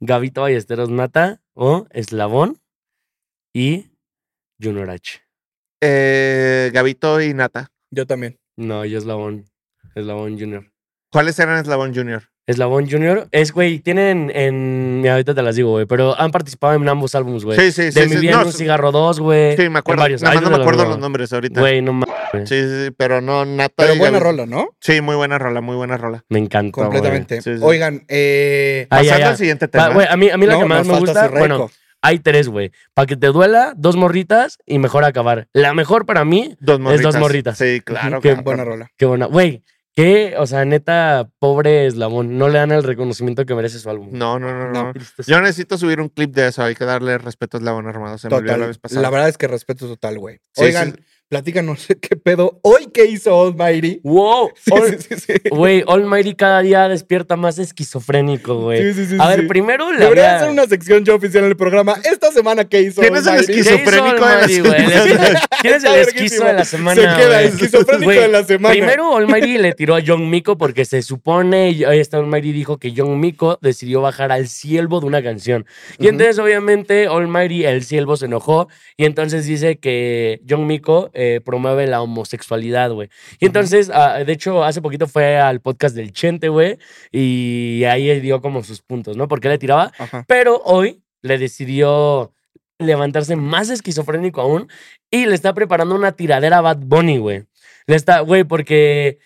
[0.00, 2.60] ¿Gavito Ballesteros Nata o Eslabón
[3.54, 3.92] y
[4.60, 5.20] Junior H?
[5.80, 7.70] eh, Gabito y Nata.
[7.92, 8.38] Yo también.
[8.56, 9.46] No, yo Eslabón.
[9.94, 10.66] Eslabón Junior.
[11.12, 12.24] ¿Cuáles eran Eslabón Junior?
[12.48, 15.02] Eslabón Junior es, güey, tienen en.
[15.02, 17.58] mira, Ahorita te las digo, güey, pero han participado en ambos álbumes, güey.
[17.60, 18.00] Sí, sí, sí.
[18.00, 19.52] de Mi sí, no, un cigarro 2, güey.
[19.56, 20.00] Sí, me en acuerdo.
[20.02, 20.22] varios.
[20.22, 21.60] Nada más no me acuerdo los nombres ahorita.
[21.60, 22.48] Güey, no mames.
[22.48, 23.74] Sí, sí, sí, pero no, Nata.
[23.76, 24.70] Pero y buena Gaby- rola, ¿no?
[24.80, 26.24] Sí, muy buena rola, muy buena rola.
[26.30, 26.72] Me encanta.
[26.72, 27.42] Completamente.
[27.42, 27.60] Sí, sí.
[27.62, 28.86] Oigan, eh.
[28.88, 29.28] Pasando ya.
[29.28, 29.90] al siguiente tema.
[29.90, 32.70] güey, a mí, a mí la no, que más me gusta, bueno, hay tres, güey.
[32.94, 35.48] Para que te duela, dos morritas y mejor acabar.
[35.52, 37.02] La mejor para mí, dos morritas.
[37.02, 37.58] dos morritas.
[37.58, 38.20] Sí, claro.
[38.22, 38.42] Qué claro.
[38.42, 38.90] buena rola.
[38.96, 39.26] qué buena.
[39.26, 39.62] Güey,
[39.98, 42.38] qué, o sea, neta, pobre Eslabón.
[42.38, 44.10] No le dan el reconocimiento que merece su álbum.
[44.12, 44.92] No, no, no, no.
[45.26, 46.62] Yo necesito subir un clip de eso.
[46.62, 48.16] Hay que darle respeto a Eslabón Armado.
[48.16, 48.68] Se me olvidó la Total.
[48.68, 49.02] vez pasada.
[49.02, 50.38] La verdad es que respeto total, güey.
[50.52, 51.02] Sí, Oigan, sí.
[51.28, 52.58] Platícanos qué pedo.
[52.62, 54.00] Hoy, ¿qué hizo Almighty?
[54.02, 54.50] Wow.
[54.64, 55.32] Sí, All- sí, sí.
[55.50, 58.82] Güey, Almighty cada día despierta más esquizofrénico, güey.
[58.92, 59.46] Sí, sí, sí, A ver, sí.
[59.46, 61.96] primero le Debería había- hacer una sección ya oficial en el programa.
[62.04, 63.52] Esta semana, ¿qué hizo ¿Quién es el Almighty?
[63.52, 65.40] ¿Qué hizo esquizofrénico de la semana?
[65.60, 66.94] ¿Quién es el esquizo de la semana?
[67.00, 67.46] Se queda güey?
[67.48, 68.72] esquizofrénico Güey, de la semana.
[68.74, 72.92] Primero, Almighty le tiró a John Miko porque se supone, ahí está Almighty dijo que
[72.96, 75.66] John Miko decidió bajar al siervo de una canción.
[75.98, 81.40] Y entonces, obviamente, Almighty, el siervo, se enojó y entonces dice que John Miko eh,
[81.44, 83.08] promueve la homosexualidad, güey.
[83.40, 86.78] Y entonces, ah, de hecho, hace poquito fue al podcast del Chente, güey,
[87.10, 89.26] y ahí dio como sus puntos, ¿no?
[89.26, 89.90] Porque le tiraba.
[89.98, 90.24] Ajá.
[90.28, 92.32] Pero hoy le decidió
[92.78, 94.68] levantarse más esquizofrénico aún
[95.10, 97.46] y le está preparando una tiradera a Bad Bunny, güey.
[97.88, 99.18] Le está, güey, porque,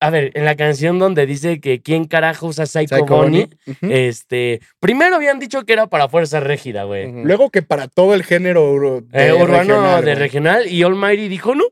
[0.00, 3.48] a ver, en la canción donde dice que quién carajo usa Psycho, Psycho Bunny,
[3.82, 7.10] este, primero habían dicho que era para Fuerza Régida, güey.
[7.24, 11.28] Luego que para todo el género ur- de Eh, urbano regional, de regional y Almighty
[11.28, 11.64] dijo, no,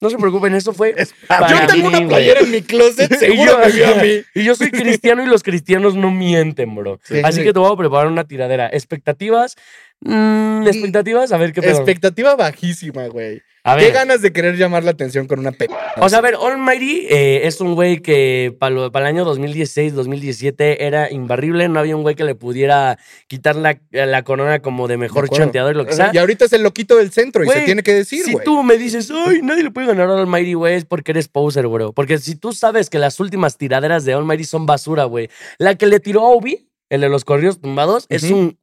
[0.00, 0.94] no se preocupen, eso fue
[1.26, 2.08] para Yo tengo mí, una güey".
[2.08, 4.10] playera en mi closet, Y seguro yo, me vio a mí.
[4.36, 7.00] y yo soy cristiano y los cristianos no mienten, bro.
[7.02, 7.44] Sí, Así sí.
[7.44, 8.68] que te voy a preparar una tiradera.
[8.72, 9.56] ¿Expectativas?
[10.00, 11.32] Mm, ¿Expectativas?
[11.32, 11.72] A ver qué pedo.
[11.72, 13.42] Expectativa bajísima, güey.
[13.64, 13.92] A Qué ver.
[13.92, 15.68] ganas de querer llamar la atención con una pe...
[15.98, 20.86] O sea, a ver, Almighty eh, es un güey que para el año 2016, 2017
[20.86, 21.68] era imbarrible.
[21.68, 25.44] No había un güey que le pudiera quitar la, la corona como de mejor acuerdo.
[25.44, 26.12] chanteador y lo que sea.
[26.14, 28.44] Y ahorita es el loquito del centro y se tiene que decir, si güey.
[28.44, 31.66] tú me dices, ay, nadie le puede ganar a Almighty, güey, es porque eres poser,
[31.66, 31.92] bro.
[31.92, 35.28] Porque si tú sabes que las últimas tiraderas de Almighty son basura, güey.
[35.58, 38.56] La que le tiró a Obi, el de los corridos tumbados, es un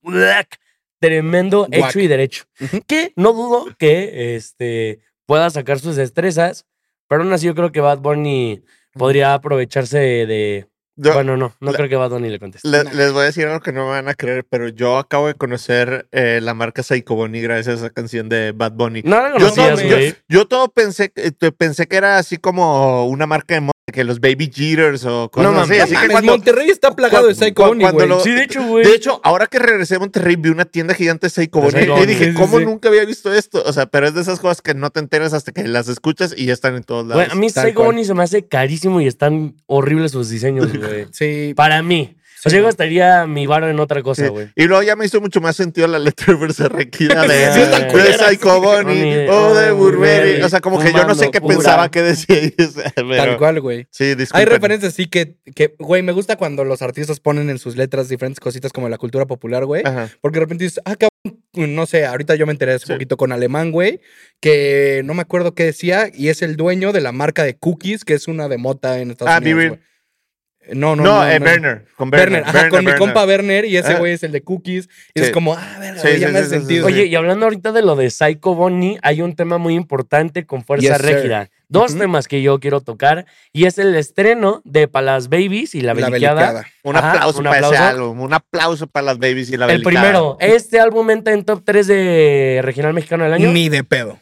[1.00, 1.90] tremendo Guac.
[1.92, 2.44] hecho y derecho.
[2.88, 6.66] Que no dudo que este, pueda sacar sus destrezas,
[7.08, 11.72] pero aún así yo creo que Bad Bunny podría aprovecharse de, Yo- Bueno, no, no
[11.72, 12.66] la- creo que Bad Bunny le conteste.
[12.70, 15.28] le- les voy a decir algo que no me van a creer, pero yo acabo
[15.28, 19.02] de conocer eh, la marca Psycho Bunny gracias a esa canción de Bad Bunny.
[19.04, 22.38] No la Yo todo, conocías, yo- yo todo pensé, que- te- pensé que era así
[22.38, 23.60] como una marca de
[23.94, 25.70] que los Baby Jeeters o cosas No así.
[25.70, 25.84] mames.
[25.84, 28.08] Así que Mames, cuando, Monterrey está plagado de Psycho Bunny, güey.
[28.08, 28.84] lo- Sí, de hecho, güey.
[28.84, 32.06] de hecho, ahora que regresé a Monterrey, vi una tienda gigante de Psycho Bunny y
[32.08, 32.66] dije, sí, ¿cómo sí.
[32.66, 33.62] nunca había visto esto?
[33.64, 36.34] O sea, pero es de esas cosas que no te enteras hasta que las escuchas
[36.36, 37.28] y ya están en todos lados.
[37.32, 37.84] A mí Psycho.
[37.84, 41.06] Bunny se me hace carísimo y están horribles sus diseños, güey.
[41.12, 41.54] Sí.
[41.56, 42.18] Para mí.
[42.44, 44.30] O sea, yo gastaría mi varo en otra cosa, Sí.
[44.30, 44.48] güey.
[44.56, 47.60] Y luego ya me hizo mucho más sentido la letra de Versa Requida de, Sí,
[47.62, 48.60] de culeras, Psycho sí.
[48.62, 50.42] Bunny Bunny, o de Burberry.
[50.42, 51.56] O sea, como que yo no sé qué pura.
[51.56, 52.36] pensaba que decía.
[52.96, 53.88] Tal cual, güey.
[53.90, 57.76] Sí, Hay referencias así que, que, güey, me gusta cuando los artistas ponen en sus
[57.78, 59.82] letras diferentes cositas como la cultura popular, güey.
[59.86, 60.10] Ajá.
[60.22, 62.94] Porque de repente dices, ah, cabrón, no sé, ahorita yo me enteré hace Sí.
[62.94, 64.02] poquito con Alemán, güey,
[64.42, 68.04] que no me acuerdo qué decía, y es el dueño de la marca de cookies,
[68.06, 69.68] que es una de mota en Estados Ah, Unidos.
[69.70, 69.80] Güey.
[70.74, 71.28] No, No, no, no.
[71.30, 71.46] eh, no.
[71.46, 71.86] Werner.
[71.96, 74.00] Con ajá, Werner, con mi compa Werner, y ese Ah.
[74.00, 74.90] güey es el de cookies.
[75.14, 75.26] Y Sí.
[75.28, 76.88] es como, ah, verga, Sí, güey, ya sí, me sí, hace sí, sentido.
[76.88, 76.94] sí.
[76.94, 80.64] Oye, y hablando ahorita de lo de Psycho Bunny, hay un tema muy importante con
[80.64, 81.16] Fuerza Yes, sir.
[81.16, 81.50] Régida.
[81.68, 82.00] Dos Ujú.
[82.02, 86.10] temas que yo quiero tocar y es el estreno de Palas Babies y La la
[86.10, 86.66] belicada.
[86.84, 87.84] Un Ajá, aplauso un para ese aplauso.
[87.90, 88.22] álbum.
[88.22, 90.02] Un aplauso para las babies y la El Belicada.
[90.02, 93.52] primero, ¿este álbum entra en top 3 de Regional Mexicano del Año?
[93.52, 94.20] Ni de pedo.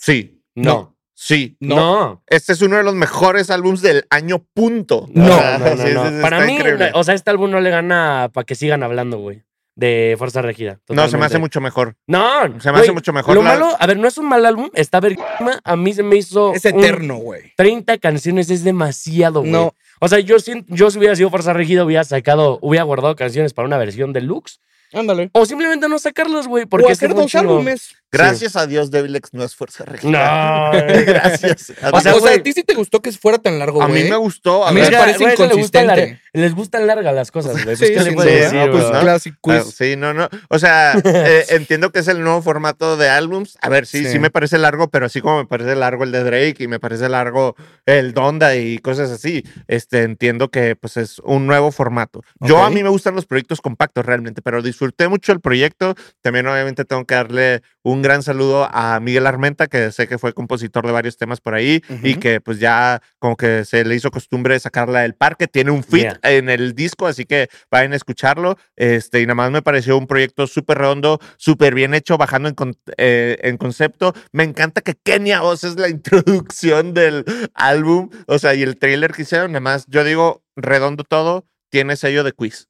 [0.00, 0.95] Sí, No.
[1.18, 1.56] Sí.
[1.60, 2.22] No.
[2.26, 5.08] Este es uno de los mejores álbums del año, punto.
[5.12, 6.20] No, No, no, sí, no.
[6.22, 6.90] Para mí, increíble.
[6.94, 9.42] o sea, este álbum no le gana para que sigan hablando, güey.
[9.74, 10.80] De Fuerza Regida.
[10.88, 11.96] No, se me hace mucho mejor.
[12.06, 13.34] No, Se me hace mucho mejor.
[13.34, 15.60] Lo la- malo, a ver, no es un mal álbum, está verguísima.
[15.64, 16.54] A mí se me hizo.
[16.54, 17.52] Es eterno, güey.
[17.58, 19.52] 30 canciones es demasiado, güey.
[19.52, 19.74] No.
[20.00, 23.52] O sea, yo, siento- yo si hubiera sido Fuerza Regida, hubiera sacado, hubiera guardado canciones
[23.52, 24.60] para una versión deluxe.
[24.92, 25.30] Ándale.
[25.32, 26.64] O simplemente no sacarlas, güey.
[26.66, 27.96] Porque o hacer dos álbumes.
[28.12, 29.92] Gracias a Dios, Devilex no es fuerza No.
[29.92, 30.70] regida.
[31.06, 31.72] Gracias.
[31.82, 33.82] a O sea, O sea, güey, ¿a ti sí te gustó que fuera tan largo,
[33.82, 34.04] a güey?
[34.04, 34.64] mí me gustó.
[34.64, 35.94] A A mí me parece gustan inconsistente.
[35.94, 37.64] lar- Les gustan largas las cosas, güey.
[37.64, 38.16] Pues, Sí, ¿qué sí, sí,
[38.50, 39.00] sí, ah, pues, bro?
[39.00, 40.28] Classic Ah, sí, no, no.
[40.48, 43.58] O sea, eh, entiendo que es el nuevo formato de álbums.
[43.60, 44.18] A ver, sí, sí, Sí.
[44.18, 47.08] me parece largo, pero así como me parece largo el de Drake y me parece
[47.08, 52.22] largo el Donda y cosas así, este, entiendo que pues es un nuevo formato.
[52.40, 55.94] Yo a mí me gustan los proyectos compactos realmente, pero disfruté mucho el proyecto.
[56.20, 60.34] También obviamente tengo que darle un gran saludo a Miguel Armenta, que sé que fue
[60.34, 64.10] compositor de varios temas por ahí y que pues ya como que se le hizo
[64.10, 65.46] costumbre sacarla del parque.
[65.48, 66.18] Tiene un fit Yeah.
[66.24, 68.58] en el disco, así que vayan a escucharlo.
[68.76, 72.54] Este, y nada más me pareció un proyecto súper redondo, súper bien hecho, bajando en,
[72.54, 74.12] con- eh, en concepto.
[74.32, 75.88] Me encanta que Kenia Oz es la
[76.36, 81.02] introducción del álbum, o sea, y el trailer que hicieron, nada más, yo digo, redondo
[81.04, 82.68] todo, tiene sello de quiz.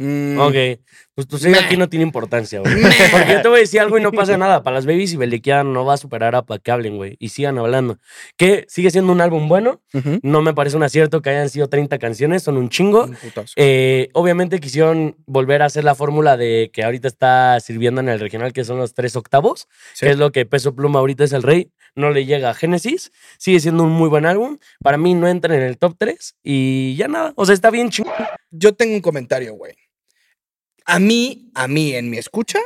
[0.00, 0.54] Mm, Ok,
[1.16, 1.66] pues tu sello Meh.
[1.66, 2.72] aquí no tiene importancia, güey.
[3.10, 4.62] Porque yo te voy a decir algo y no pasa nada.
[4.62, 7.16] Para las babies y Beliqueada no va a superar a para que hablen, güey.
[7.18, 7.98] Y sigan hablando.
[8.36, 9.80] Que sigue siendo un álbum bueno.
[10.22, 13.04] No me parece un acierto que hayan sido 30 canciones, son un chingo.
[13.06, 13.16] Un.
[13.56, 18.20] Eh, obviamente quisieron volver a hacer la fórmula de que ahorita está sirviendo en el
[18.20, 20.06] regional, que son los tres octavos, Sí.
[20.06, 21.72] que es lo que Peso Pluma ahorita es el rey.
[21.96, 23.10] No le llega a Génesis.
[23.38, 24.58] Sigue siendo un muy buen álbum.
[24.80, 27.32] Para mí no entra en el top 3 y ya nada.
[27.34, 28.12] O sea, está bien chingón.
[28.52, 29.74] Yo tengo un comentario, güey.
[30.88, 32.58] A mí, a mí, en mi escucha,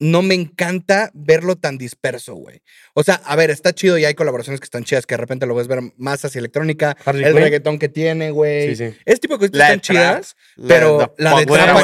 [0.00, 2.60] no me encanta verlo tan disperso, güey.
[2.94, 5.44] O sea, a ver, está chido y hay colaboraciones que están chidas, que de repente
[5.46, 7.42] lo ves ver más hacia electrónica, Harley el Quinn.
[7.42, 8.74] reggaetón que tiene, güey.
[8.74, 8.96] Sí, sí.
[9.04, 10.36] Ese tipo de cosas están chidas,
[10.68, 11.76] pero la de trap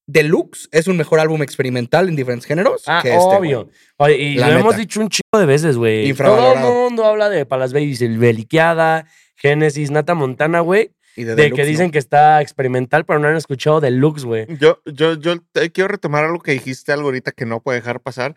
[0.08, 3.68] Deluxe es un mejor álbum experimental en diferentes géneros Ah, que este, obvio.
[3.96, 6.12] Oye, y La lo hemos dicho un chingo de veces, güey.
[6.14, 10.92] Todo el mundo habla de Palas Babies, el Beliqueada, Génesis, Nata Montana, güey.
[11.14, 11.68] Y De, Deluxe, que ¿no?
[11.68, 14.46] dicen que está experimental, pero no han escuchado Deluxe, güey.
[14.58, 18.00] Yo, yo, yo te quiero retomar algo que dijiste algo ahorita que no puede dejar
[18.00, 18.34] pasar.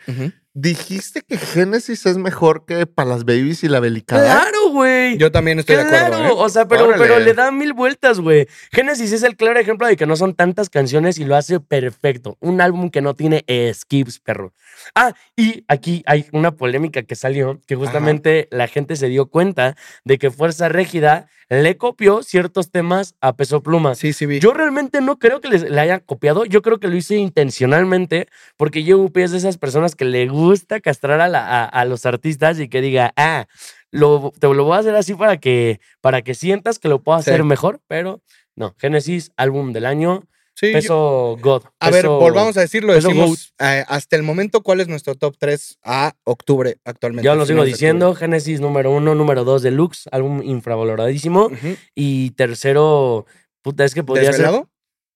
[0.62, 4.24] Dijiste que Genesis es mejor que para las babies y la belicada.
[4.42, 5.18] Claro, güey.
[5.18, 6.08] Yo también estoy de acuerdo.
[6.18, 6.34] Claro, ¿eh?
[6.36, 7.02] o sea, pero, Órale.
[7.02, 8.46] pero le da mil vueltas, güey.
[8.74, 12.36] Génesis es el claro ejemplo de que no son tantas canciones y lo hace perfecto.
[12.42, 14.54] Un álbum que no tiene skips, perro.
[14.96, 19.78] Ah, y aquí hay una polémica que salió, que justamente la gente se dio cuenta
[20.04, 23.96] de que Fuerza Régida le copió ciertos temas a Peso Pluma.
[23.96, 24.40] Sí, sí, vi.
[24.40, 26.46] Yo realmente no creo que les- le haya copiado.
[26.46, 30.49] Yo creo que lo hice intencionalmente porque JUP es de esas personas que le gusta
[30.82, 33.46] castrar a, la- a- a los artistas y que diga, ah,
[33.92, 37.22] lo, te lo voy a hacer así para que, para que sientas que lo puedo
[37.22, 37.30] Sí.
[37.30, 38.22] hacer mejor, pero
[38.56, 38.76] no.
[38.78, 40.24] Génesis, álbum del año,
[40.56, 41.64] Sí, yo- peso God.
[41.80, 42.94] A ver, volvamos a decirlo.
[42.94, 47.26] Decimos eh, hasta el momento cuál es nuestro top 3 a octubre actualmente.
[47.26, 51.50] Yo lo sigo diciendo, Génesis número uno, número dos, Deluxe, álbum infravaloradísimo.
[51.96, 53.26] Y tercero,
[53.62, 54.48] puta, es que podría ser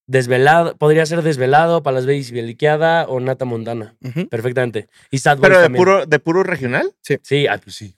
[0.05, 0.75] ¿Desvelado?
[0.77, 3.95] podría ser desvelado, Palas Babies y Beliqueada o Nata Montana.
[4.29, 4.87] Perfectamente.
[5.11, 5.83] Y Sad Boys Pero de también.
[5.83, 6.93] puro, de puro regional.
[7.01, 7.95] Sí, ah, pues sí.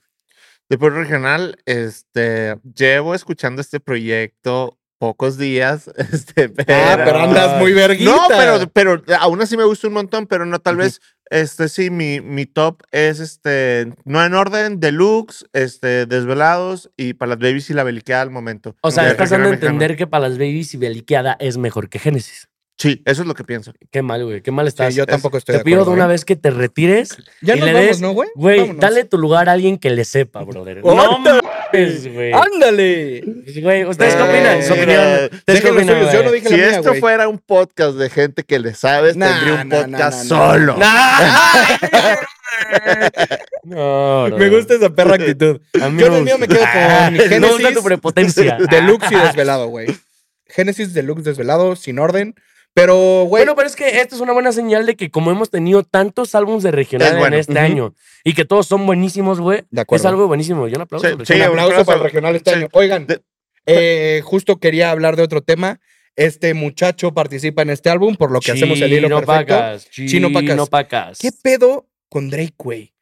[0.68, 6.72] De puro regional, este, llevo escuchando este proyecto pocos días, este, pero...
[6.74, 8.10] Ah, pero andas muy verguita.
[8.10, 11.90] No, pero, pero aún así me gusta un montón, pero no, tal vez, este, sí,
[11.90, 17.68] mi, mi top es, este, no en orden, deluxe, este, desvelados y para las babies
[17.70, 18.76] y la beliqueada al momento.
[18.80, 21.98] O sea, estás dando a entender que para las babies y Beliqueada es mejor que
[21.98, 22.48] Génesis.
[22.78, 23.72] Sí, eso es lo que pienso.
[23.90, 24.42] Qué mal, güey.
[24.42, 24.92] Qué mal estás.
[24.92, 26.08] Sí, yo tampoco estoy Te de pido de una ¿eh?
[26.08, 27.16] vez que te retires.
[27.40, 28.28] Ya y nos le vamos, des- ¿no, güey?
[28.34, 28.80] Güey, Vámonos.
[28.82, 30.80] dale tu lugar a alguien que le sepa, brother.
[30.82, 31.08] ¡Órale!
[31.24, 31.40] No
[31.84, 32.32] mames, güey.
[32.32, 33.22] ¡Ándale!
[33.62, 34.62] Güey, ¿ustedes qué opinan?
[34.62, 35.02] Su Eh, opinión.
[35.32, 37.00] ¿Ustedes qué Dejen los opinan, yo no dije Si la mía, esto güey.
[37.00, 40.52] fuera un podcast de gente que le sabes, Nah, tendría un nah, podcast nah, nah.
[40.52, 40.76] solo.
[43.64, 45.60] No, Me gusta esa perra actitud.
[45.80, 47.74] A mí Yo en me el mío me quedo con gusta Génesis.
[47.74, 48.58] tu prepotencia.
[48.70, 49.86] Deluxe y desvelado, güey.
[50.48, 52.34] Génesis Deluxe desvelado, sin orden.
[52.76, 55.48] Pero, güey, Bueno, pero es que esto es una buena señal de que como hemos
[55.48, 57.34] tenido tantos álbumes de regional Es bueno.
[57.36, 60.02] en este año y que todos son buenísimos, güey, De acuerdo.
[60.02, 60.68] es algo buenísimo.
[60.68, 61.08] Yo un aplauso.
[61.08, 61.84] Sí, sí, un un aplauso aplauso.
[61.86, 62.56] para el regional este Sí.
[62.56, 62.68] año.
[62.72, 63.06] Oigan,
[63.64, 65.80] eh, justo quería hablar de otro tema.
[66.16, 69.54] Este muchacho participa en este álbum, por lo que hacemos el hilo Chino perfecto.
[69.54, 70.50] Pacas, Chino Pacas.
[70.50, 71.18] Chino Pacas.
[71.18, 72.92] ¿Qué pedo con Drake, güey?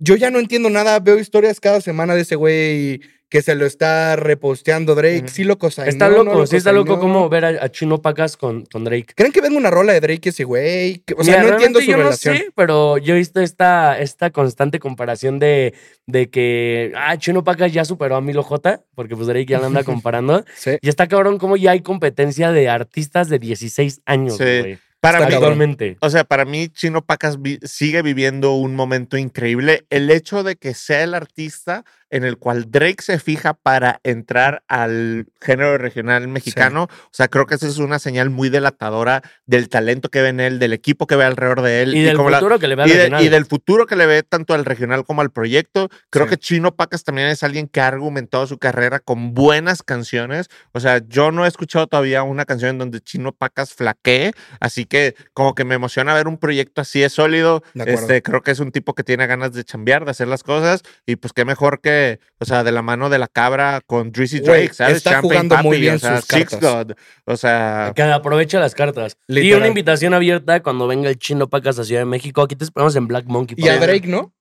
[0.00, 0.98] Yo ya no entiendo nada.
[0.98, 5.18] Veo historias cada semana de ese güey que se lo está reposteando Drake.
[5.18, 5.28] Ujú.
[5.28, 8.02] Sí lo cosainó, Está no loco, lo sí está loco como ver a, a Chino
[8.02, 9.12] Pacas con, con Drake.
[9.14, 10.98] ¿Creen que venga una rola de Drake ese güey?
[11.06, 12.34] Que- O sea, Mira, no entiendo su yo relación.
[12.34, 15.74] No sé, pero yo he visto esta, esta constante comparación de,
[16.06, 19.66] de que ah, Chino Pacas ya superó a Milo J, porque pues Drake ya la
[19.66, 20.44] anda comparando.
[20.56, 20.72] Sí.
[20.80, 24.42] Y está cabrón como ya hay competencia de artistas de 16 años, Sí.
[24.44, 24.78] güey.
[25.00, 25.32] Para mí.
[25.32, 25.96] Actualmente.
[26.00, 29.86] o sea, para mí Chino Pacas vi- sigue viviendo un momento increíble.
[29.90, 34.62] El hecho de que sea el artista en el cual Drake se fija para entrar
[34.68, 39.68] al género regional mexicano, o sea, creo que esa es una señal muy delatadora del
[39.68, 42.30] talento que ve en él, del equipo que ve alrededor de él Y del como
[42.30, 43.22] la- futuro que le ve y, al de- regional.
[43.24, 45.88] y del futuro que le ve tanto al regional como al proyecto.
[46.10, 46.30] Creo Sí.
[46.30, 50.48] que Chino Pacas también es alguien que ha argumentado su carrera con buenas canciones.
[50.72, 54.84] O sea, yo no he escuchado todavía una canción en donde Chino Pacas flaquee, así
[54.84, 57.62] que como que me emociona ver un proyecto así de sólido.
[57.74, 57.92] De.
[57.92, 60.82] Este, creo que es un tipo que tiene ganas de chambear, de hacer las cosas
[61.06, 61.99] y pues qué mejor que,
[62.38, 64.98] o sea, de la mano de la cabra con Drizzy Drake, ¿sabes?
[64.98, 66.60] está Champagne jugando muy bien o sea, sus Six cartas.
[66.86, 66.92] God,
[67.26, 69.16] o sea, Que aproveche las cartas.
[69.28, 69.58] Y Literal.
[69.58, 72.42] una invitación abierta cuando venga el Chino Pacas a Ciudad de México.
[72.42, 73.56] Aquí te esperamos en Black Monkey.
[73.58, 73.78] Y a.
[73.78, 74.32] Drake, ¿no?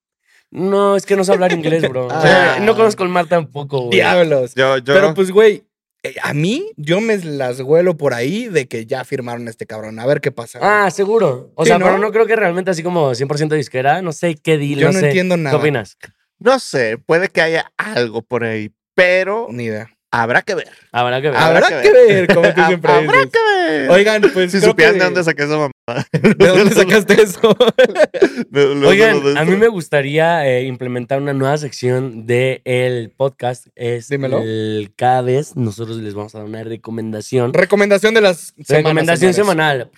[0.51, 2.07] No, es que no sé hablar inglés, bro.
[2.07, 2.21] O Ah.
[2.21, 3.91] sea, no conozco el mar tampoco, güey.
[3.99, 4.53] Diablos.
[4.55, 5.63] yo, yo, Pero pues, güey,
[6.01, 9.65] eh, a mí, yo me las huelo por ahí de que ya firmaron a este
[9.67, 9.99] cabrón.
[9.99, 10.57] A ver qué pasa.
[10.59, 10.71] güey.
[10.71, 11.51] Ah, seguro.
[11.55, 11.85] O Sí, sea, ¿no?
[11.85, 14.01] pero no creo que realmente así como 100% disquera.
[14.01, 15.07] No sé qué deal, yo no, no sé.
[15.07, 15.55] entiendo nada.
[15.55, 15.97] ¿Qué opinas?
[16.39, 19.89] No sé, puede que haya algo por ahí, pero Ni idea.
[20.12, 20.67] habrá que ver.
[20.91, 21.38] Habrá que ver.
[21.38, 23.30] Habrá, Habrá que que ver, como tú siempre Habrá dices.
[23.32, 23.39] que
[23.71, 23.89] ver.
[23.91, 24.52] Oigan, pues.
[24.52, 25.71] si supieran que- de dónde saqué esa mamá.
[26.12, 27.56] ¿De dónde sacaste eso?
[28.88, 33.67] Oigan, a mí me gustaría eh, implementar una nueva sección del el podcast.
[33.75, 34.39] Es Dímelo.
[34.41, 37.54] el- cada vez nosotros les vamos a dar una recomendación.
[37.54, 38.67] Recomendación de las semanas.
[38.69, 39.36] recomendación señores.
[39.36, 39.91] semanal.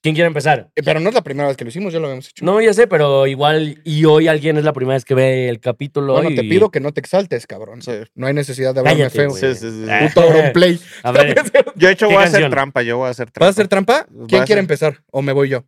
[0.00, 0.70] ¿Quién quiere empezar?
[0.76, 2.44] Eh, Pero no es la primera vez que lo hicimos, ya lo habíamos hecho.
[2.44, 5.58] No, ya sé, pero igual y hoy alguien es la primera vez que ve el
[5.58, 6.12] capítulo.
[6.14, 7.82] bueno, te pido que no te exaltes, cabrón.
[7.82, 7.92] Sí.
[8.14, 9.30] No hay necesidad de hablarme Cállate, feo.
[9.30, 9.40] güey.
[9.40, 9.86] Sí, sí, sí.
[9.90, 10.06] Ah.
[10.06, 10.78] Puto Auronplay.
[11.02, 11.34] A ver,
[11.76, 12.82] Yo, de hecho, ¿Qué voy a hacer trampa.
[12.82, 13.46] Yo voy a hacer trampa.
[13.46, 14.06] ¿Vas a hacer trampa?
[14.06, 14.98] ¿Quién quiere ser- empezar?
[15.10, 15.64] ¿O me voy yo?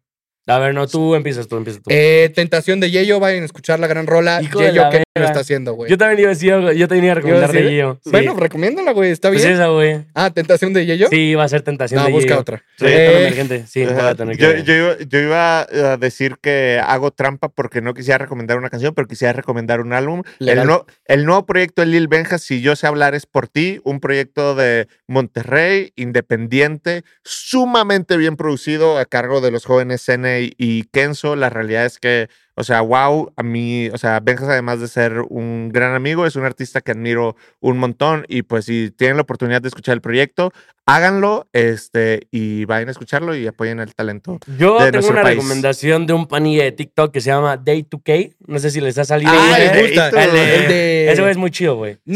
[0.55, 1.91] A ver, no, tú empiezas, tú empiezas tú.
[1.93, 4.41] Eh, Tentación de Yeyo, vayan a escuchar la gran rola.
[4.43, 5.91] Hijo Yeyo, ¿qué lo está haciendo, güey?
[5.91, 7.97] Yo también iba a decir algo, yo también iba a recomendar de.
[8.05, 8.11] Sí.
[8.11, 9.55] Bueno, recomiéndala, güey, ¿está pues bien?
[9.55, 10.05] esa, güey.
[10.15, 11.09] Ah, Tentación de Yeyo.
[11.09, 12.41] Sí, va a ser tentación no, de busca Gio.
[12.41, 12.65] otra.
[12.79, 13.67] Proyecto Eh, emergente.
[13.67, 14.09] Sí, voy Ajá.
[14.11, 18.19] a tener que yo, iba, yo iba a decir que hago trampa porque no quisiera
[18.19, 20.23] recomendar una canción, pero quisiera recomendar un álbum.
[20.39, 23.81] El, no- el nuevo proyecto de Lil Benja, Si Yo Sé Hablar Es Por Ti,
[23.85, 30.85] un proyecto de Monterrey, independiente, sumamente bien producido a cargo de los jóvenes Cene y
[30.93, 31.37] Kenzo.
[31.37, 35.21] La realidad es que, o sea, wow, a mí, o sea, Benjas además de ser
[35.29, 39.23] un gran amigo, es un artista que admiro un montón y pues si tienen la
[39.23, 40.53] oportunidad de escuchar el proyecto,
[40.87, 44.39] háganlo este, y vayan a escucharlo y apoyen el talento.
[44.59, 45.37] Yo de tengo nuestro una país.
[45.37, 48.35] recomendación de un pani de TikTok que se llama Day2K.
[48.47, 49.31] No sé si les ha salido.
[49.35, 50.09] Ah, me gusta.
[50.09, 51.13] El de- El de...
[51.13, 51.95] Ese güey es muy chido, güey.
[52.07, 52.15] Sí.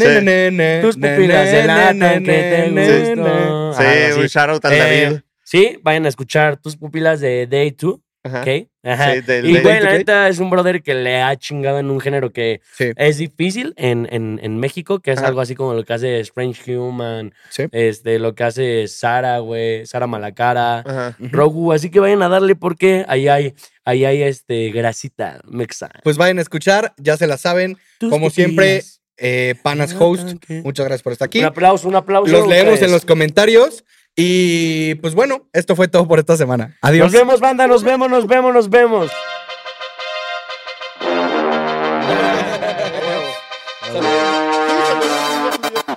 [0.81, 2.65] Tus pupilas ne, delatan ne, que te.
[2.85, 4.27] Sí, un así.
[4.27, 5.19] shout out al Eh, David.
[5.43, 7.99] Sí, vayan a escuchar tus pupilas de Day 2.
[8.25, 8.41] Ajá.
[8.41, 8.67] ¿ok?
[8.83, 9.13] Ajá.
[9.13, 9.97] Sí, del y güey, la 2K.
[9.99, 13.73] neta es un brother que le ha chingado en un género que Sí, es difícil
[13.77, 15.27] en, en, en México, que es Ajá.
[15.27, 17.65] algo así como lo que hace Strange Human, sí.
[17.71, 21.15] este, lo que hace Sara, güey, Sara Malacara, Ajá.
[21.19, 23.53] Rogu, así que vayan a darle porque ahí hay,
[23.85, 25.91] ahí hay este grasita mexa.
[26.03, 27.77] Pues vayan a escuchar, ya se la saben.
[27.99, 28.81] Tus Como siempre,
[29.17, 31.39] eh, Panas delatan Host, muchas gracias por estar aquí.
[31.39, 32.31] Un aplauso, un aplauso.
[32.31, 32.91] Los leemos en ustedes.
[32.91, 33.83] los comentarios.
[34.15, 36.77] Y pues bueno, esto fue todo por esta semana.
[36.81, 37.11] Adiós.
[37.11, 39.11] Nos vemos, banda, nos vemos, nos vemos, nos vemos.